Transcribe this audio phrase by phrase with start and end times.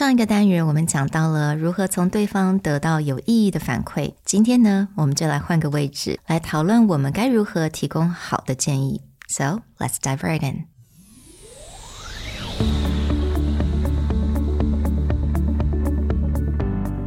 [0.00, 9.01] 上一个单元我们讲到了如何从对方得到有意义的反馈，今天呢，我们就来换个位置，来讨论我们该如何提供好的建议。
[9.27, 10.65] So let's dive right in.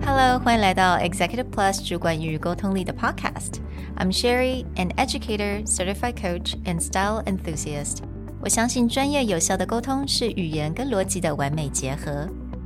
[0.04, 7.98] Hello，欢迎来到 Executive Plus 主管与沟通力的 Podcast。I'm Sherry, an educator, certified coach, and style enthusiast.
[8.40, 12.28] 我相信专业有效的沟通是语言跟逻辑的完美结合。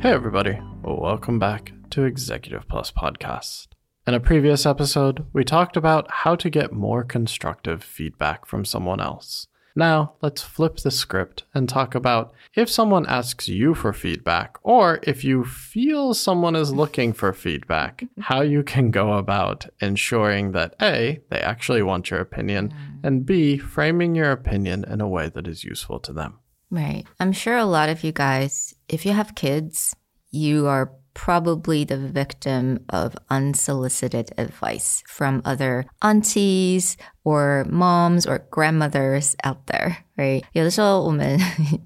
[0.00, 0.58] Hey, everybody.
[0.82, 3.66] Welcome back to Executive Plus Podcast.
[4.06, 8.98] In a previous episode, we talked about how to get more constructive feedback from someone
[9.02, 9.46] else.
[9.76, 15.00] Now, let's flip the script and talk about if someone asks you for feedback, or
[15.02, 20.76] if you feel someone is looking for feedback, how you can go about ensuring that
[20.80, 23.06] A, they actually want your opinion, mm.
[23.06, 26.38] and B, framing your opinion in a way that is useful to them.
[26.70, 27.04] Right.
[27.18, 29.93] I'm sure a lot of you guys, if you have kids,
[30.31, 39.33] you are probably the victim of unsolicited advice from other aunties or moms or grandmothers
[39.45, 40.43] out there, right?
[40.51, 41.39] 有的时候我们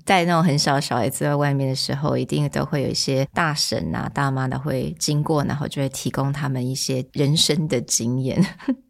[0.04, 8.44] 带那种很小的小孩子在外面的时候，一定都会有一些大婶啊、大妈的会经过，然后就会提供他们一些人生的经验。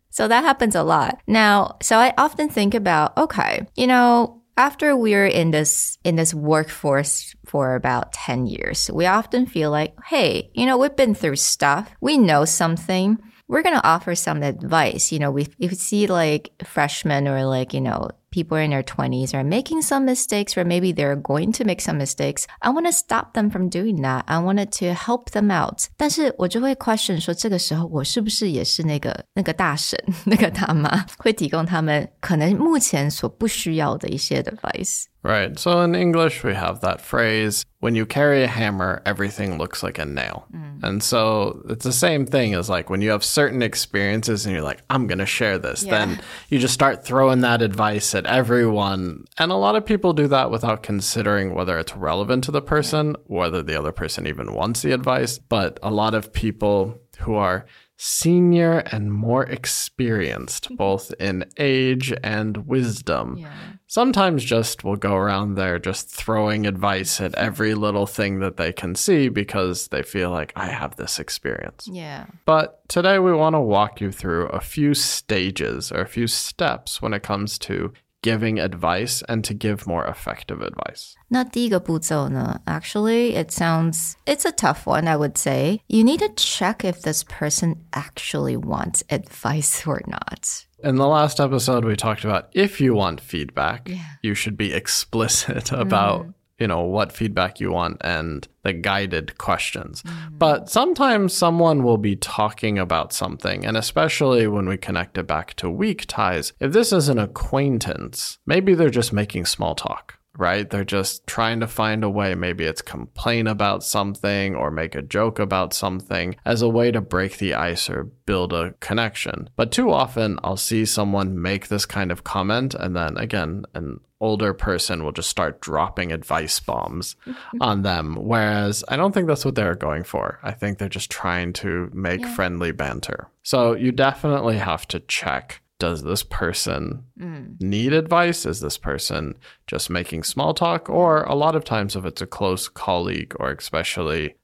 [0.10, 1.18] so that happens a lot.
[1.28, 6.34] Now, so I often think about, okay, you know, after we're in this in this
[6.34, 8.91] workforce for about 10 years.
[8.93, 11.89] We often feel like hey you know we've been through stuff.
[12.01, 13.17] We know something.
[13.47, 15.13] We're going to offer some advice.
[15.13, 18.84] You know we, if we see like freshmen or like you know people in their
[18.84, 22.86] 20s are making some mistakes or maybe they're going to make some mistakes i want
[22.86, 29.98] to stop them from doing that i wanted to help them out 但是我就会 question 说这个时候我是不是也是那个那个大神
[30.26, 35.60] 那个大妈会提供他们可能目前所不需要的一些 advice Right.
[35.60, 40.00] So in English, we have that phrase when you carry a hammer, everything looks like
[40.00, 40.48] a nail.
[40.54, 40.80] Mm.
[40.82, 44.64] And so it's the same thing as like when you have certain experiences and you're
[44.64, 45.92] like, I'm going to share this, yeah.
[45.92, 49.25] then you just start throwing that advice at everyone.
[49.39, 53.17] And a lot of people do that without considering whether it's relevant to the person,
[53.27, 55.39] whether the other person even wants the advice.
[55.39, 60.75] But a lot of people who are senior and more experienced, mm-hmm.
[60.75, 63.37] both in age and wisdom.
[63.39, 63.53] Yeah.
[63.87, 68.73] Sometimes just will go around there just throwing advice at every little thing that they
[68.73, 71.89] can see because they feel like I have this experience.
[71.91, 72.27] Yeah.
[72.45, 77.01] But today we want to walk you through a few stages or a few steps
[77.01, 77.93] when it comes to
[78.24, 81.16] giving advice and to give more effective advice.
[81.30, 85.82] 那第一个步骤呢, actually it sounds it's a tough one I would say.
[85.88, 90.66] You need to check if this person actually wants advice or not.
[90.84, 94.18] In the last episode we talked about if you want feedback, yeah.
[94.22, 99.37] you should be explicit about mm you know, what feedback you want and the guided
[99.39, 100.03] questions.
[100.03, 100.39] Mm-hmm.
[100.39, 105.55] But sometimes someone will be talking about something, and especially when we connect it back
[105.55, 110.69] to weak ties, if this is an acquaintance, maybe they're just making small talk right?
[110.69, 112.35] They're just trying to find a way.
[112.35, 117.01] Maybe it's complain about something or make a joke about something as a way to
[117.01, 119.49] break the ice or build a connection.
[119.57, 124.01] But too often I'll see someone make this kind of comment and then again, an
[124.25, 127.15] older person will just start dropping advice bombs
[127.61, 128.17] on them.
[128.17, 130.41] Whereas I don't think that's what they're going for.
[130.43, 132.35] I think they're just trying to make yeah.
[132.35, 133.29] friendly banter.
[133.43, 137.61] So you definitely have to check does this person mm.
[137.61, 138.47] need advice?
[138.47, 139.35] Is this person
[139.67, 140.89] just making small talk?
[140.89, 144.37] Or a lot of times, if it's a close colleague or especially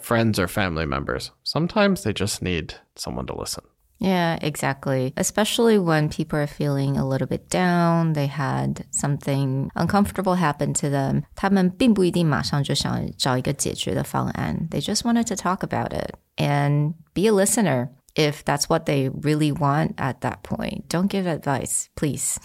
[0.00, 3.64] friends or family members, sometimes they just need someone to listen.
[4.02, 5.14] Yeah, exactly.
[5.16, 10.90] Especially when people are feeling a little bit down, they had something uncomfortable happen to
[10.90, 11.24] them.
[14.72, 19.08] They just wanted to talk about it and be a listener if that's what they
[19.08, 20.88] really want at that point.
[20.88, 22.40] Don't give advice, please.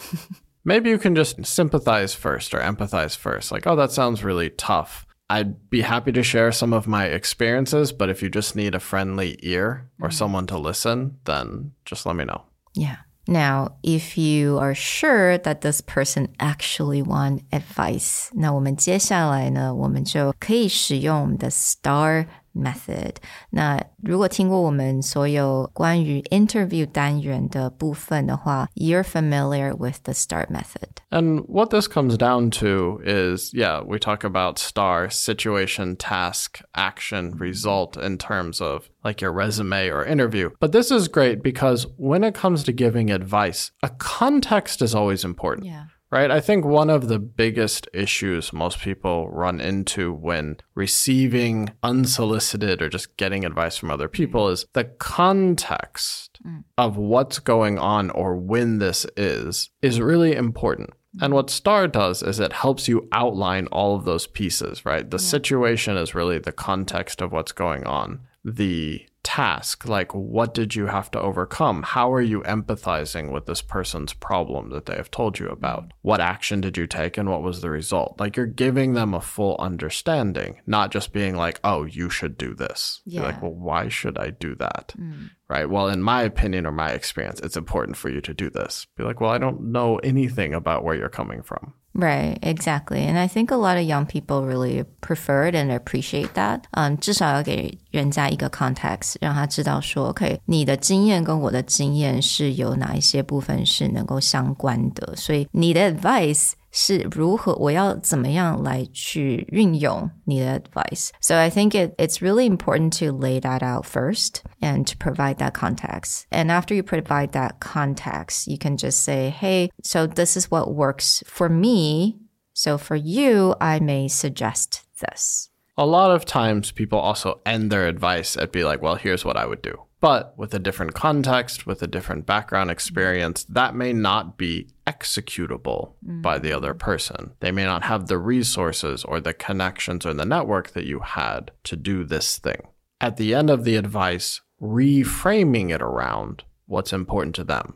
[0.64, 3.52] Maybe you can just sympathize first or empathize first.
[3.52, 5.07] Like, oh, that sounds really tough.
[5.31, 8.81] I'd be happy to share some of my experiences, but if you just need a
[8.81, 10.17] friendly ear or mm-hmm.
[10.17, 12.43] someone to listen, then just let me know.
[12.75, 12.97] Yeah.
[13.27, 22.27] Now, if you are sure that this person actually want advice, 那我们接下来呢，我们就可以使用我们的 STAR
[22.57, 23.15] method。
[23.51, 31.01] 那如果听过我们所有关于 interview 单元的部分的话，you're familiar with the STAR method.
[31.11, 37.37] And what this comes down to is, yeah, we talk about STAR situation, task, action,
[37.39, 40.51] result in terms of like your resume or interview.
[40.61, 45.25] But this is great because when it comes to giving advice, a context is always
[45.25, 45.67] important.
[45.67, 46.32] Yeah right?
[46.32, 52.90] I think one of the biggest issues most people run into when receiving unsolicited or
[52.90, 56.64] just getting advice from other people is the context mm.
[56.78, 60.92] of what's going on or when this is is really important.
[61.20, 65.10] And what STAR does is it helps you outline all of those pieces, right?
[65.10, 65.30] The yeah.
[65.30, 68.20] situation is really the context of what's going on.
[68.44, 71.84] The task like what did you have to overcome?
[71.84, 75.92] How are you empathizing with this person's problem that they have told you about?
[76.02, 78.16] What action did you take and what was the result?
[78.22, 82.54] Like you're giving them a full understanding not just being like oh you should do
[82.54, 83.02] this.
[83.06, 83.20] Yeah.
[83.20, 84.94] you're like well why should i do that?
[84.98, 88.49] Mm right well in my opinion or my experience it's important for you to do
[88.51, 93.01] this be like well i don't know anything about where you're coming from Right, exactly.
[93.01, 96.63] And I think a lot of young people really prefer it and appreciate that.
[96.71, 111.11] 嗯，至少要给人家一个 context，让他知道说，OK，你的经验跟我的经验是有哪一些部分是能够相关的，所以你的 advice 是如何我要怎么样来去运用你的 advice.
[111.21, 115.37] So I think it, it's really important to lay that out first and to provide
[115.37, 116.25] that context.
[116.31, 120.75] And after you provide that context, you can just say, hey, so this is what
[120.75, 122.17] works for me.
[122.55, 125.51] So for you, I may suggest this.
[125.77, 129.37] A lot of times people also end their advice at be like, well, here's what
[129.37, 129.83] I would do.
[130.00, 135.94] But with a different context, with a different background experience, that may not be executable
[136.06, 136.22] mm.
[136.22, 137.34] by the other person.
[137.40, 141.52] They may not have the resources or the connections or the network that you had
[141.64, 142.68] to do this thing.
[143.02, 147.76] At the end of the advice, reframing it around what's important to them.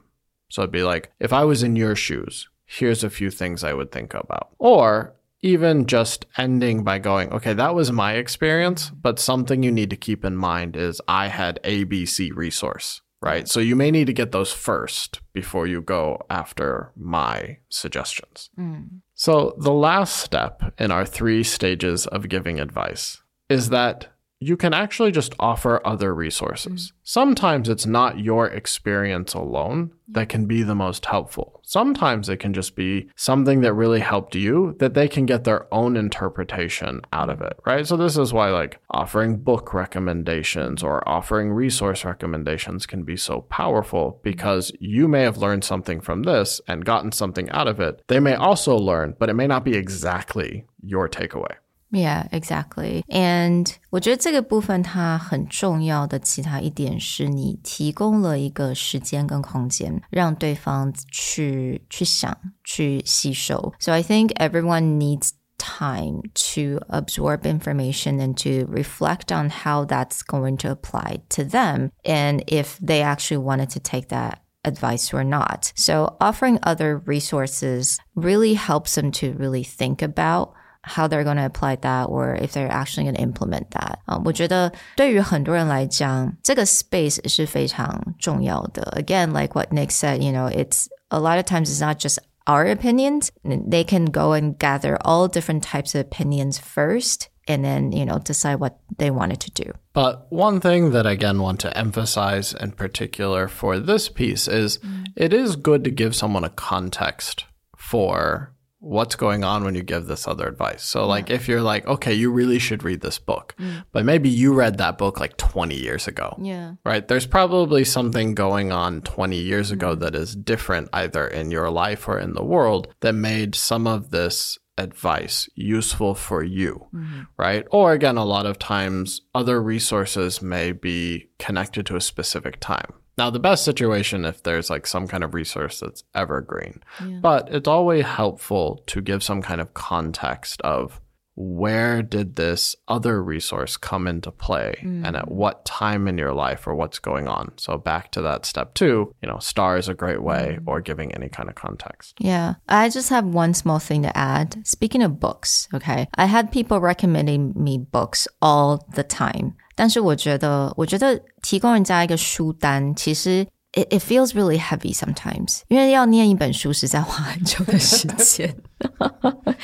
[0.49, 3.73] So it'd be like, if I was in your shoes, here's a few things I
[3.73, 4.49] would think about.
[4.59, 9.89] Or even just ending by going, okay, that was my experience, but something you need
[9.89, 13.47] to keep in mind is I had ABC resource, right?
[13.47, 18.49] So you may need to get those first before you go after my suggestions.
[18.59, 19.01] Mm.
[19.15, 24.07] So the last step in our three stages of giving advice is that
[24.43, 26.87] you can actually just offer other resources.
[26.87, 26.95] Mm-hmm.
[27.03, 31.61] Sometimes it's not your experience alone that can be the most helpful.
[31.63, 35.71] Sometimes it can just be something that really helped you that they can get their
[35.71, 37.85] own interpretation out of it, right?
[37.85, 43.41] So this is why like offering book recommendations or offering resource recommendations can be so
[43.41, 48.01] powerful because you may have learned something from this and gotten something out of it.
[48.07, 51.55] They may also learn, but it may not be exactly your takeaway.
[51.92, 53.04] Yeah, exactly.
[53.08, 63.72] And 我觉得这个部分它很重要的其他一点是你提供了一个时间跟空间，让对方去去想、去吸收。
[63.78, 70.56] So I think everyone needs time to absorb information and to reflect on how that's going
[70.58, 75.72] to apply to them and if they actually wanted to take that advice or not.
[75.76, 81.44] So offering other resources really helps them to really think about how they're going to
[81.44, 83.98] apply that or if they're actually going to implement that.
[84.04, 88.82] 啊、uh,，我觉得对于很多人来讲，这个 space 是非常重要的。
[88.96, 92.66] Again, like what Nick said, you know, it's a lot of times it's not just our
[92.66, 93.30] opinions.
[93.42, 98.20] They can go and gather all different types of opinions first and then, you know,
[98.20, 99.72] decide what they wanted to do.
[99.92, 104.78] But one thing that I again want to emphasize in particular for this piece is
[104.78, 105.06] mm.
[105.16, 107.44] it is good to give someone a context
[107.76, 110.83] for what's going on when you give this other advice.
[110.83, 113.85] So, like, if you're like, okay, you really should read this book, mm.
[113.91, 116.35] but maybe you read that book like 20 years ago.
[116.41, 116.73] Yeah.
[116.83, 117.07] Right?
[117.07, 119.73] There's probably something going on 20 years mm.
[119.73, 123.85] ago that is different either in your life or in the world that made some
[123.85, 127.21] of this advice useful for you, mm-hmm.
[127.37, 127.65] right?
[127.71, 132.93] Or again, a lot of times other resources may be connected to a specific time.
[133.21, 137.19] Now, the best situation if there's like some kind of resource that's evergreen, yeah.
[137.21, 140.99] but it's always helpful to give some kind of context of
[141.35, 145.05] where did this other resource come into play mm.
[145.05, 148.45] and at what time in your life or what's going on so back to that
[148.45, 150.63] step two you know star is a great way mm.
[150.67, 154.61] or giving any kind of context yeah i just have one small thing to add
[154.67, 163.86] speaking of books okay i had people recommending me books all the time 但是我觉得，我觉得提供人家一个书单，其实 it,
[163.92, 165.60] it feels really heavy sometimes.
[165.68, 168.56] 因为要念一本书实在花很久的时间。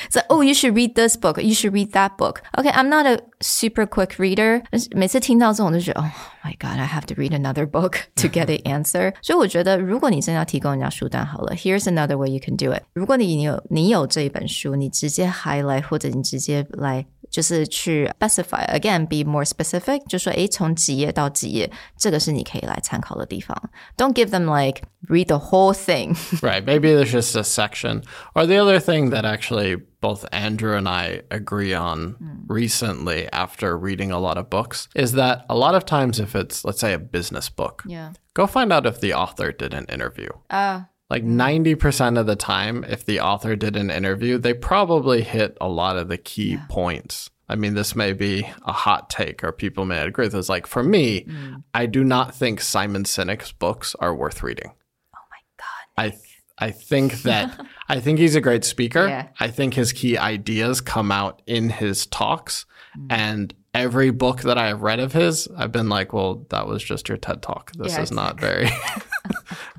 [0.09, 1.39] so, oh, you should read this book.
[1.41, 2.41] You should read that book.
[2.57, 4.63] Okay, I'm not a super quick reader.
[4.95, 6.09] 每次听到这种就觉得，Oh
[6.43, 9.13] my God, I have to read another book to get an answer.
[9.21, 12.81] 所以我觉得，如果你真的要提供人家书单好了，Here's another way you can do it.
[12.93, 23.57] 如果你有你有这一本书，你直接 highlight 或者你直接来 就是去 specify again be more specific，就说诶，从几页到几页，这个是你可以来参考的地方。
[23.97, 26.15] Don't give them like read the whole thing.
[26.41, 26.63] right.
[26.63, 28.03] Maybe there's just a section.
[28.35, 32.45] Or the other thing that actually both Andrew and I agree on mm.
[32.47, 36.63] recently after reading a lot of books is that a lot of times if it's
[36.63, 38.11] let's say a business book, yeah.
[38.35, 40.29] go find out if the author did an interview.
[40.49, 45.56] Uh like 90% of the time, if the author did an interview, they probably hit
[45.60, 46.66] a lot of the key yeah.
[46.68, 47.30] points.
[47.48, 50.50] I mean, this may be a hot take or people may agree with this.
[50.50, 51.62] Like for me, mm.
[51.72, 54.70] I do not think Simon Sinek's books are worth reading.
[55.16, 56.12] Oh my God.
[56.12, 56.20] Nick.
[56.58, 59.08] I, I think that, I think he's a great speaker.
[59.08, 59.28] Yeah.
[59.40, 62.66] I think his key ideas come out in his talks.
[62.98, 63.06] Mm.
[63.08, 67.08] And every book that I've read of his, I've been like, well, that was just
[67.08, 67.72] your TED talk.
[67.72, 68.68] This is not very,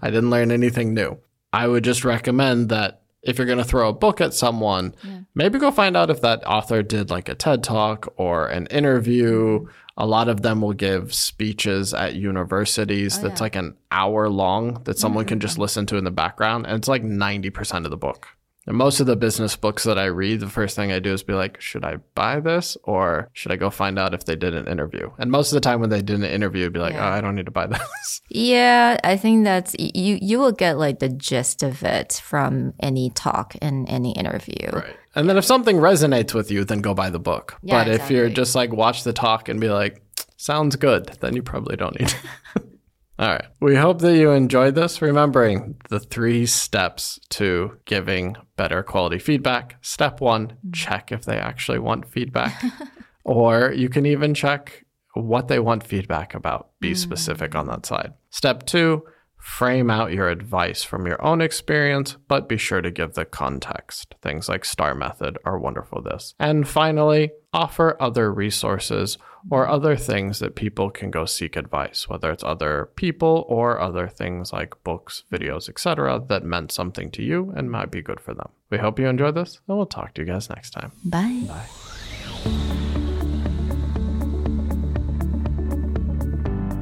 [0.01, 1.17] I didn't learn anything new.
[1.51, 5.19] I would just recommend that if you're going to throw a book at someone, yeah.
[5.35, 9.67] maybe go find out if that author did like a TED talk or an interview.
[9.97, 13.43] A lot of them will give speeches at universities oh, that's yeah.
[13.43, 15.29] like an hour long that someone mm-hmm.
[15.29, 16.65] can just listen to in the background.
[16.65, 18.29] And it's like 90% of the book.
[18.67, 21.23] And most of the business books that I read, the first thing I do is
[21.23, 24.53] be like, should I buy this or should I go find out if they did
[24.53, 25.09] an interview?
[25.17, 27.09] And most of the time when they did an interview, I'd be like, yeah.
[27.09, 28.21] oh, I don't need to buy this.
[28.31, 33.09] Yeah, I think that's you you will get like the gist of it from any
[33.09, 34.69] talk in any interview.
[34.71, 34.95] Right.
[35.15, 37.57] And then if something resonates with you, then go buy the book.
[37.63, 38.05] Yeah, but exactly.
[38.05, 40.03] if you're just like watch the talk and be like,
[40.37, 42.13] sounds good, then you probably don't need
[43.19, 43.45] All right.
[43.59, 45.01] We hope that you enjoyed this.
[45.01, 49.75] Remembering the three steps to giving better quality feedback.
[49.81, 52.63] Step one, check if they actually want feedback.
[53.25, 54.85] or you can even check
[55.15, 56.69] what they want feedback about.
[56.79, 56.97] Be mm.
[56.97, 58.13] specific on that side.
[58.29, 59.03] Step two,
[59.37, 64.15] frame out your advice from your own experience, but be sure to give the context.
[64.21, 66.35] Things like STAR method are wonderful this.
[66.39, 69.17] And finally, offer other resources
[69.50, 74.08] or other things that people can go seek advice, whether it's other people or other
[74.08, 78.32] things like books, videos, etc., that meant something to you and might be good for
[78.32, 78.48] them.
[78.70, 80.92] We hope you enjoyed this, and we'll talk to you guys next time.
[81.04, 81.42] Bye.
[81.46, 81.66] Bye.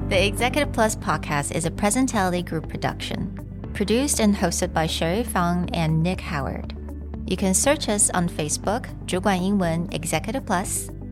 [0.08, 5.68] The Executive Plus podcast is a Presentality Group production, produced and hosted by Sherry Fang
[5.74, 6.76] and Nick Howard.
[7.26, 10.90] You can search us on Facebook, 主管英文 Executive Plus